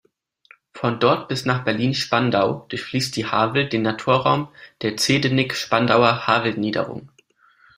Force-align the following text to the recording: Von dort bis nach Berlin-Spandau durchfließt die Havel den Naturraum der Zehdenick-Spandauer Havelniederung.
Von 0.73 0.99
dort 0.99 1.27
bis 1.29 1.45
nach 1.45 1.63
Berlin-Spandau 1.63 2.65
durchfließt 2.69 3.15
die 3.15 3.27
Havel 3.27 3.69
den 3.69 3.83
Naturraum 3.83 4.47
der 4.81 4.97
Zehdenick-Spandauer 4.97 6.25
Havelniederung. 6.25 7.11